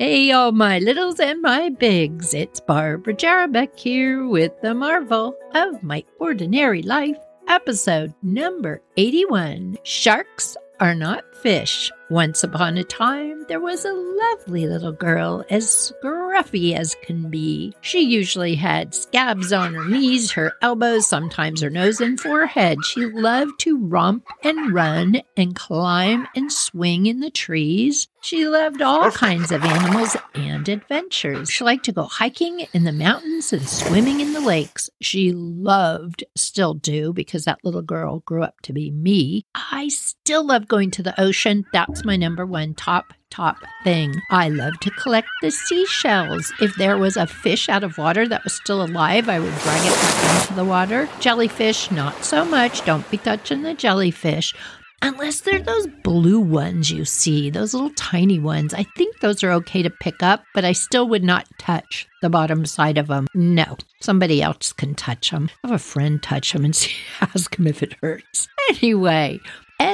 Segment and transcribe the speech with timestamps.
[0.00, 2.32] Hey, all my littles and my bigs.
[2.32, 10.56] It's Barbara Jarabek here with the marvel of my ordinary life, episode number 81 Sharks
[10.80, 11.92] Are Not Fish.
[12.08, 17.72] Once upon a time, there was a lovely little girl, as scruffy as can be.
[17.82, 22.84] She usually had scabs on her knees, her elbows, sometimes her nose and forehead.
[22.84, 28.08] She loved to romp and run and climb and swing in the trees.
[28.22, 31.50] She loved all kinds of animals and adventures.
[31.50, 34.90] She liked to go hiking in the mountains and swimming in the lakes.
[35.00, 39.46] She loved, still do, because that little girl grew up to be me.
[39.54, 41.64] I still love going to the ocean.
[41.72, 44.14] That's my number one top top thing.
[44.30, 46.52] I love to collect the seashells.
[46.60, 49.86] If there was a fish out of water that was still alive, I would drag
[49.86, 51.08] it back into the water.
[51.20, 52.84] Jellyfish, not so much.
[52.84, 54.54] Don't be touching the jellyfish.
[55.02, 58.74] Unless they're those blue ones you see, those little tiny ones.
[58.74, 62.28] I think those are okay to pick up, but I still would not touch the
[62.28, 63.26] bottom side of them.
[63.34, 65.48] No, somebody else can touch them.
[65.64, 68.48] Have a friend touch them and see, ask him if it hurts.
[68.68, 69.40] Anyway,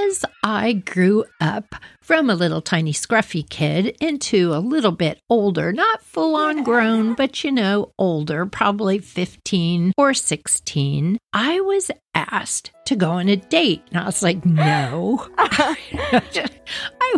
[0.07, 5.73] as I grew up from a little tiny scruffy kid into a little bit older,
[5.73, 12.71] not full on grown, but you know, older, probably 15 or 16, I was asked
[12.87, 13.83] to go on a date.
[13.91, 15.27] And I was like, no.
[15.39, 15.77] I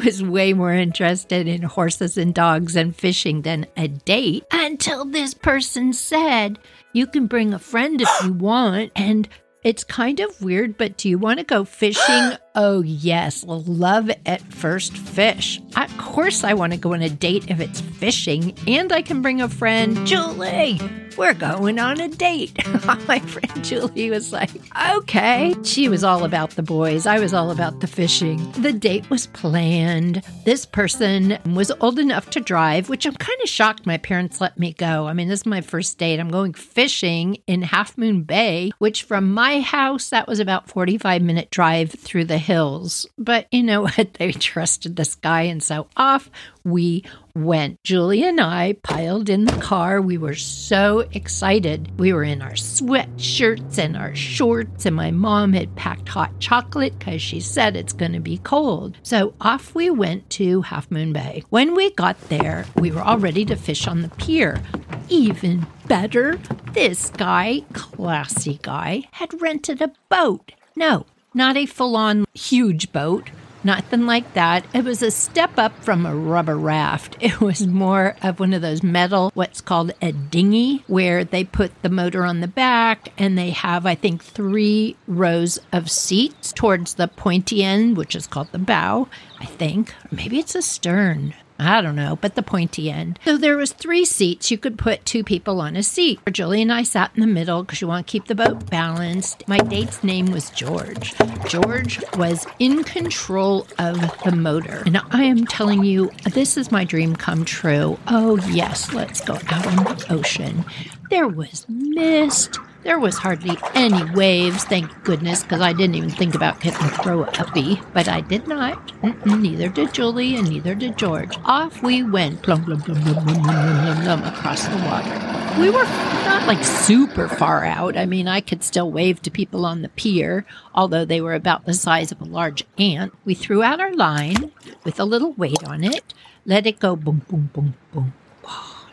[0.04, 5.34] was way more interested in horses and dogs and fishing than a date until this
[5.34, 6.58] person said,
[6.92, 8.92] you can bring a friend if you want.
[8.96, 9.28] And
[9.62, 12.32] it's kind of weird, but do you want to go fishing?
[12.54, 15.60] oh, yes, love at first fish.
[15.76, 19.22] Of course, I want to go on a date if it's fishing, and I can
[19.22, 20.06] bring a friend.
[20.06, 20.80] Julie,
[21.18, 22.56] we're going on a date.
[23.08, 24.50] My friend Julie was like,
[24.94, 25.54] okay.
[25.64, 27.06] She was all about the boys.
[27.06, 28.50] I was all about the fishing.
[28.52, 30.22] The date was planned.
[30.44, 34.58] This person was old enough to drive, which I'm kind of shocked my parents let
[34.58, 35.06] me go.
[35.06, 36.20] I mean, this is my first date.
[36.20, 41.20] I'm going fishing in Half Moon Bay, which from my house, that was about 45
[41.22, 43.06] minute drive through the hills.
[43.18, 44.14] But you know what?
[44.14, 45.42] They trusted this guy.
[45.42, 46.30] And so off
[46.64, 47.04] we
[47.34, 47.82] went.
[47.82, 50.00] Julie and I piled in the car.
[50.00, 51.98] We were so excited.
[51.98, 56.98] We were in our sweatshirts and our shorts, and my mom had packed hot chocolate
[56.98, 58.96] because she said it's going to be cold.
[59.02, 61.44] So off we went to Half Moon Bay.
[61.50, 64.60] When we got there, we were all ready to fish on the pier.
[65.08, 66.38] Even better,
[66.72, 70.52] this guy, classy guy, had rented a boat.
[70.76, 71.06] No,
[71.38, 73.30] not a full on huge boat,
[73.62, 74.66] nothing like that.
[74.74, 77.16] It was a step up from a rubber raft.
[77.28, 81.70] It was more of one of those metal, what's called a dinghy, where they put
[81.82, 86.94] the motor on the back and they have, I think, three rows of seats towards
[86.94, 89.90] the pointy end, which is called the bow, I think.
[89.90, 91.34] Or maybe it's a stern.
[91.58, 93.18] I don't know, but the pointy end.
[93.24, 94.50] So there was three seats.
[94.50, 96.20] You could put two people on a seat.
[96.30, 99.46] Julie and I sat in the middle because you want to keep the boat balanced.
[99.48, 101.14] My date's name was George.
[101.48, 104.82] George was in control of the motor.
[104.86, 107.98] And I am telling you, this is my dream come true.
[108.06, 110.64] Oh, yes, let's go out on the ocean.
[111.10, 112.58] There was mist.
[112.84, 117.24] There was hardly any waves, thank goodness, because I didn't even think about getting throw
[117.24, 117.80] uppy.
[117.92, 118.92] But I did not.
[119.02, 121.36] Mm-mm, neither did Julie, and neither did George.
[121.44, 125.60] Off we went, plum, plum, plum, plum, plum, plum, plum, across the water.
[125.60, 127.96] We were not like super far out.
[127.96, 131.66] I mean, I could still wave to people on the pier, although they were about
[131.66, 133.12] the size of a large ant.
[133.24, 134.52] We threw out our line
[134.84, 136.14] with a little weight on it,
[136.46, 138.12] let it go boom, boom, boom, boom,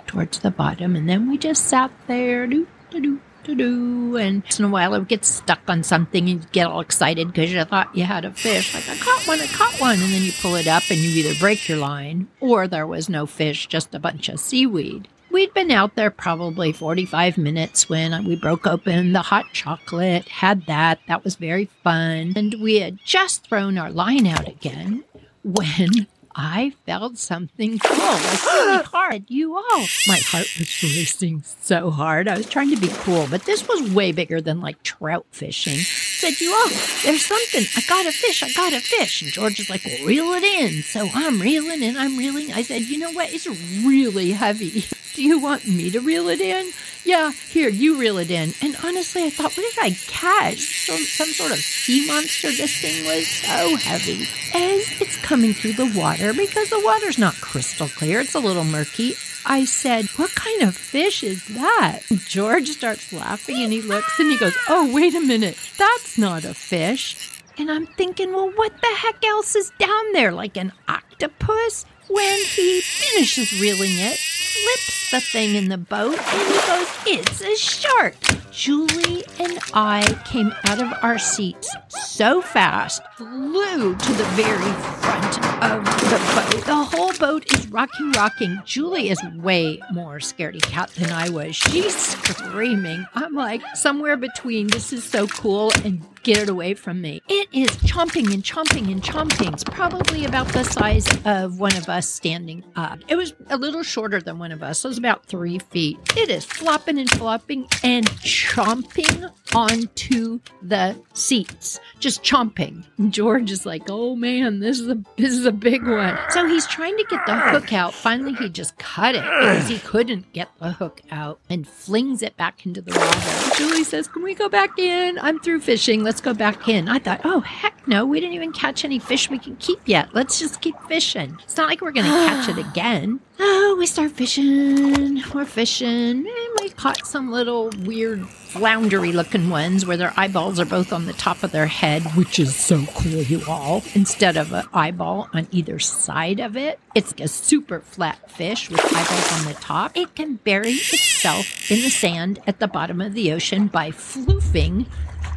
[0.07, 4.17] towards the bottom, and then we just sat there, doo, doo, doo to do.
[4.17, 6.81] And once in a while, it would get stuck on something and you get all
[6.81, 8.73] excited because you thought you had a fish.
[8.73, 9.99] Like, I caught one, I caught one.
[9.99, 13.09] And then you pull it up and you either break your line or there was
[13.09, 15.07] no fish, just a bunch of seaweed.
[15.31, 20.65] We'd been out there probably 45 minutes when we broke open the hot chocolate, had
[20.67, 20.99] that.
[21.07, 22.33] That was very fun.
[22.37, 25.03] And we had just thrown our line out again
[25.43, 26.07] when
[26.37, 29.23] I felt something pull like really hard.
[29.29, 29.85] You all.
[30.05, 32.27] My heart was racing so hard.
[32.27, 35.75] I was trying to be cool, but this was way bigger than like trout fishing.
[35.75, 36.67] I said, you all,
[37.03, 37.63] there's something.
[37.77, 38.43] I got a fish.
[38.43, 39.21] I got a fish.
[39.21, 40.83] And George is like, well, reel it in.
[40.83, 42.51] So I'm reeling and I'm reeling.
[42.51, 43.31] I said, you know what?
[43.31, 43.47] It's
[43.85, 44.85] really heavy.
[45.13, 46.71] Do you want me to reel it in?
[47.05, 48.53] Yeah, here, you reel it in.
[48.63, 50.87] And honestly, I thought, what did I catch?
[50.87, 52.47] Some, some sort of sea monster.
[52.47, 54.23] This thing was so heavy.
[54.55, 58.63] As it's coming through the water, because the water's not crystal clear, it's a little
[58.63, 59.13] murky.
[59.45, 61.99] I said, What kind of fish is that?
[62.27, 65.57] George starts laughing and he looks and he goes, Oh, wait a minute.
[65.77, 67.41] That's not a fish.
[67.57, 70.31] And I'm thinking, well, what the heck else is down there?
[70.31, 71.85] Like an octopus?
[72.07, 77.41] When he finishes reeling it, flips the thing in the boat, and he goes, It's
[77.41, 78.15] a shark.
[78.51, 85.63] Julie and I came out of our seats so fast, flew to the very front
[85.63, 86.45] of the.
[86.65, 88.59] The whole boat is rocking, rocking.
[88.65, 91.55] Julie is way more scaredy cat than I was.
[91.55, 93.05] She's screaming.
[93.13, 97.21] I'm like, somewhere between this is so cool and get it away from me.
[97.29, 99.53] It is chomping and chomping and chomping.
[99.53, 102.99] It's probably about the size of one of us standing up.
[103.07, 104.79] It was a little shorter than one of us.
[104.79, 105.99] So it was about three feet.
[106.17, 111.79] It is flopping and flopping and chomping onto the seats.
[111.99, 112.85] Just chomping.
[113.11, 115.94] George is like, oh man, this is a this is a big one.
[116.31, 117.93] So he's trying to get the hook out.
[117.93, 122.35] Finally he just cut it because he couldn't get the hook out and flings it
[122.37, 123.55] back into the water.
[123.57, 125.17] Julie says, Can we go back in?
[125.19, 126.03] I'm through fishing.
[126.03, 126.89] Let's go back in.
[126.89, 130.13] I thought, oh heck no, we didn't even catch any fish we can keep yet.
[130.13, 131.37] Let's just keep fishing.
[131.43, 133.19] It's not like we're gonna catch it again.
[133.37, 135.21] Oh, we start fishing.
[135.33, 135.89] We're fishing.
[135.89, 141.05] And we caught some little weird floundery looking ones where their eyeballs are both on
[141.05, 143.83] the top of their head, which is so cool, you all.
[143.93, 148.79] Instead of an eyeball on either side of it, it's a super flat fish with
[148.85, 149.91] eyeballs on the top.
[149.97, 154.85] It can bury itself in the sand at the bottom of the ocean by floofing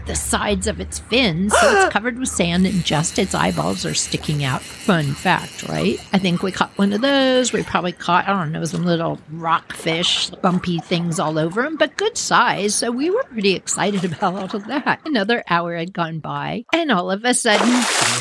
[0.09, 3.95] the sides of its fins, so it's covered with sand and just its eyeballs are
[3.95, 4.63] sticking out.
[4.63, 6.01] Fun fact, right?
[6.15, 7.53] I think we caught one of those.
[7.53, 11.97] We probably caught, I don't know, some little rockfish, bumpy things all over them, but
[11.99, 12.75] good size.
[12.75, 15.01] So we were pretty excited about all of that.
[15.05, 17.69] Another hour had gone by, and all of a sudden,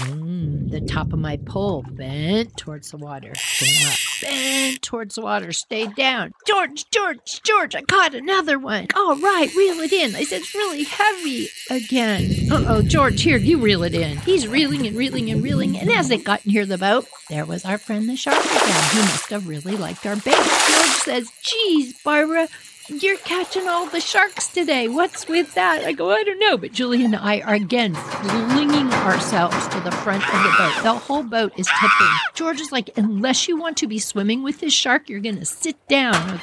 [0.10, 5.22] boom, the top of my pole bent towards the water, came up, bent towards the
[5.22, 6.34] water, stayed down.
[6.46, 8.88] George, George, George, I caught another one.
[8.96, 10.16] All right, reel it in.
[10.16, 12.52] I said, it's really heavy again.
[12.52, 14.18] Uh oh, George, here, you reel it in.
[14.18, 17.66] He's reeling and reeling and reeling, and as it got near the boat, there was
[17.66, 18.90] our friend the shark again.
[18.92, 20.36] He must have really liked our bait.
[20.36, 22.48] George says, Geez, Barbara,
[22.90, 24.88] you're catching all the sharks today.
[24.88, 25.84] What's with that?
[25.84, 26.58] I go, I don't know.
[26.58, 30.84] But Julie and I are again flinging ourselves to the front of the boat.
[30.84, 32.14] The whole boat is tipping.
[32.36, 35.46] George is like, unless you want to be swimming with this shark, you're going to
[35.46, 36.40] sit down.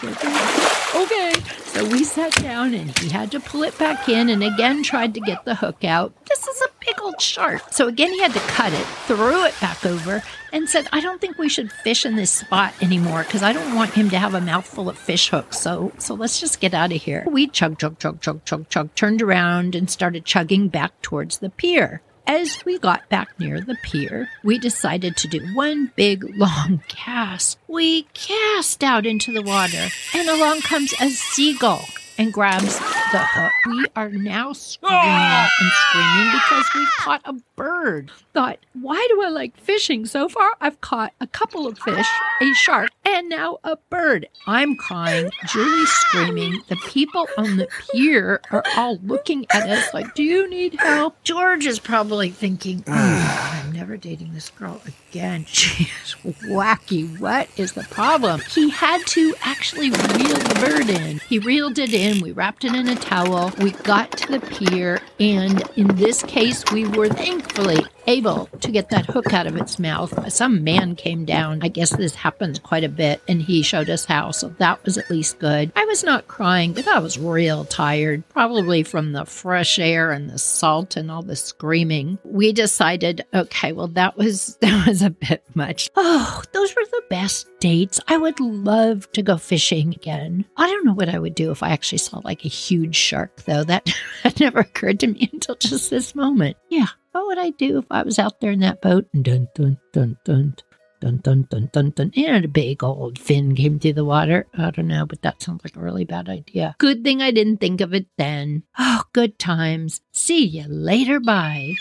[0.95, 1.35] Okay.
[1.67, 5.13] So we sat down and he had to pull it back in and again tried
[5.15, 6.15] to get the hook out.
[6.27, 7.63] This is a big old shark.
[7.73, 10.23] So again, he had to cut it, threw it back over,
[10.53, 13.75] and said, I don't think we should fish in this spot anymore because I don't
[13.75, 15.59] want him to have a mouthful of fish hooks.
[15.59, 17.25] So, so let's just get out of here.
[17.27, 21.51] We chug, chug, chug, chug, chug, chug, turned around and started chugging back towards the
[21.51, 22.03] pier.
[22.27, 27.59] As we got back near the pier, we decided to do one big long cast.
[27.69, 31.87] We cast out into the water, and along comes a seagull
[32.19, 33.53] and grabs the hook.
[33.67, 36.95] We are now screaming and screaming because we ah!
[36.99, 38.11] caught a bird.
[38.33, 40.07] Thought, why do I like fishing?
[40.07, 42.07] So far, I've caught a couple of fish,
[42.41, 44.29] a shark, and now a bird.
[44.47, 46.61] I'm crying, Julie's screaming.
[46.69, 51.23] The people on the pier are all looking at us like, do you need help?
[51.23, 55.45] George is probably thinking, oh, I'm never dating this girl again.
[55.55, 56.15] She is
[56.49, 57.21] wacky.
[57.21, 58.41] What is the problem?
[58.51, 61.19] He had to actually reel the bird in.
[61.29, 62.23] He reeled it in.
[62.23, 63.53] We wrapped it in a towel.
[63.59, 65.03] We got to the pier.
[65.21, 69.79] And in this case, we were thankfully able to get that hook out of its
[69.79, 70.33] mouth.
[70.33, 71.61] Some man came down.
[71.63, 74.31] I guess this happens quite a bit, and he showed us how.
[74.31, 75.73] So that was at least good.
[75.77, 80.31] I was not crying, but I was real tired, probably from the fresh air and
[80.31, 82.19] the salt and all the screaming.
[82.25, 85.91] We decided, okay, well that was that was a bit much.
[85.97, 88.01] Oh, those were the best dates.
[88.09, 90.45] I would love to go fishing again.
[90.57, 93.43] I don't know what I would do if I actually saw like a huge shark,
[93.45, 93.65] though.
[93.65, 93.89] That
[94.23, 96.57] had never occurred to me until just this moment.
[96.69, 99.07] Yeah, what would I do if I was out there in that boat?
[99.13, 100.57] Dun dun dun dun.
[101.01, 102.13] Dun dun dun dun dun.
[102.17, 104.47] And a big old fin came through the water.
[104.57, 106.75] I don't know, but that sounds like a really bad idea.
[106.79, 108.63] Good thing I didn't think of it then.
[108.79, 110.01] Oh, good times.
[110.13, 111.21] See you later.
[111.21, 111.75] Bye.